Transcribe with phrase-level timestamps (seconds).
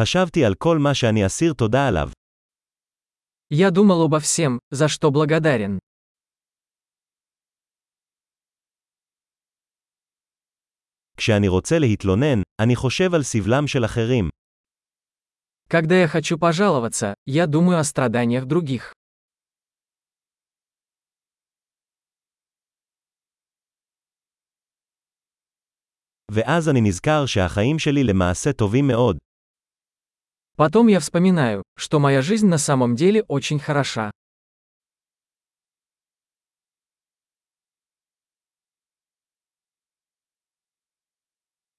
[0.00, 2.09] חשבתי על כל מה שאני אסיר תודה עליו.
[3.53, 5.79] Я думал обо всем, за что благодарен.
[11.17, 14.29] כשאני רוצה להתלונן, אני חושב על סבלם של אחרים.
[15.69, 18.93] Когда я хочу пожаловаться, я думаю о страданиях других.
[26.31, 29.17] ואז אני נזכר שהחיים שלי למעשה טובים מאוד.
[30.60, 34.10] Потом я вспоминаю, что моя жизнь на самом деле очень хороша.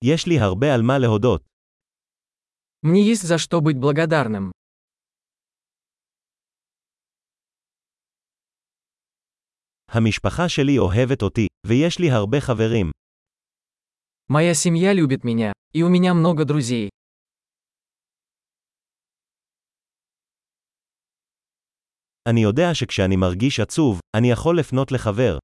[0.03, 1.43] יש לי הרבה על מה להודות.
[2.83, 4.51] Мне есть за что быть благодарным.
[9.91, 12.91] המשפחה שלי אוהבת אותי, ויש לי הרבה חברים.
[14.29, 16.89] Моя семья любит меня, и у меня много друзей.
[22.29, 25.37] אני יודע שכשאני מרגיש עצוב, אני יכול לפנות לחבר.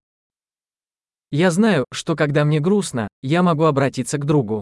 [1.32, 4.62] Я знаю, что когда мне грустно, я могу обратиться к другу.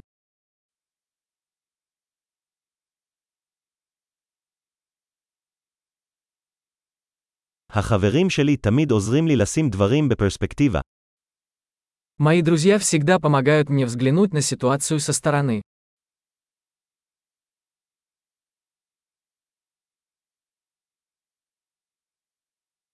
[7.74, 10.80] החברים שלי תמיד עוזרים לי לשים דברים בפרספקטיבה.
[12.20, 15.62] Мои друзья всегда помогают мне взглянуть на ситуацию со стороны.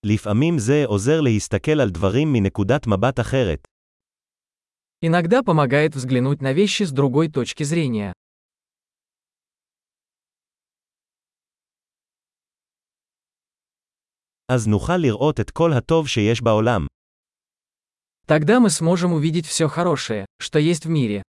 [0.06, 3.68] לפעמים זה עוזר להסתכל על דברים מנקודת מבט אחרת.
[5.06, 8.12] Иногда помогает взглянуть на вещи с другой точки зрения.
[14.50, 16.88] אז נוכל לראות את כל הטוב שיש בעולם.
[18.28, 21.22] Тогда мы сможем увидеть все хорошее, что есть в мире.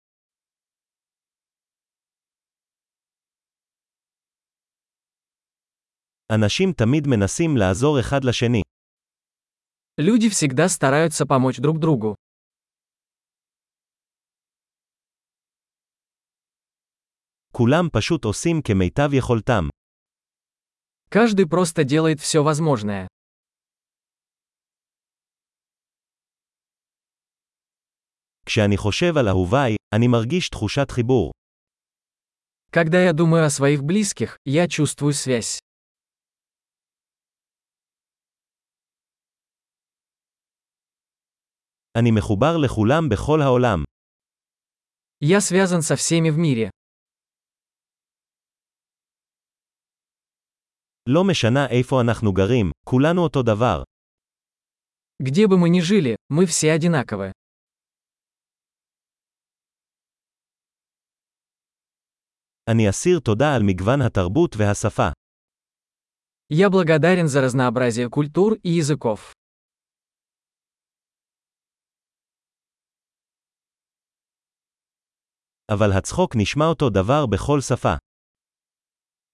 [6.33, 8.63] אנשים תמיד מנסים לעזור אחד לשני.
[10.01, 12.15] Люди всегда стараются помочь друг другу.
[17.53, 19.69] כולם פשוט עושים כמיטב יכולתם.
[21.11, 23.07] Каждый просто делает все возможное.
[28.47, 31.33] כשאני חושב על אהוביי, אני מרגיש תחושת חיבור.
[32.71, 35.59] Когда я думаю о своих близких, я чувствую связь.
[41.99, 43.85] אני מחובר לכולם בכל העולם.
[45.25, 46.71] Я связан со всеми в мире.
[51.09, 53.83] לא משנה איפה אנחנו גרים, כולנו אותו דבר.
[55.23, 57.33] Где бы мы ни жили, мы все одинаковы.
[62.71, 65.09] אני אסיר תודה על מגוון התרבות והשפה.
[66.51, 69.32] Я благодарен за разнообразие культур и языков.
[75.73, 77.95] אבל הצחוק נשמע אותו דבר בכל שפה.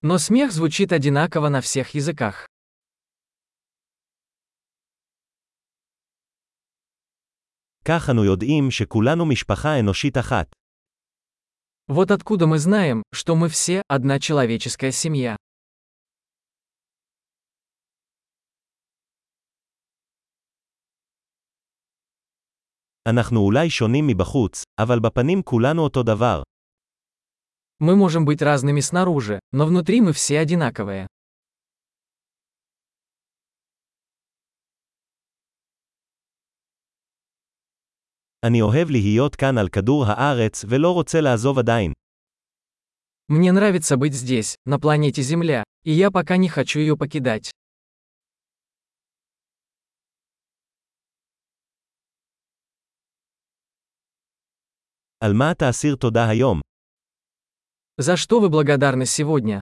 [0.02, 2.46] Но смех звучит одинаково на всех языках.
[7.84, 10.46] כך אנו יודעים שכולנו משפחה אנושית אחת.
[11.88, 15.36] Вот откуда мы знаем, что мы все одна человеческая семья.
[23.08, 26.42] אנחנו אולי שונים מבחוץ, אבל בפנים כולנו אותו דבר.
[27.82, 31.06] Мы можем быть разными снаружи, но внутри мы все одинаковые.
[38.46, 41.92] אני אוהב להיות כאן על כדור הארץ ולא רוצה לעזוב עדיין.
[43.28, 47.50] Мне нравится быть здесь, на планете Земля, и я пока не хочу ее покидать.
[55.20, 56.60] על מה תאסיר תודה היום?
[57.98, 59.60] За что вы благодарны сегодня?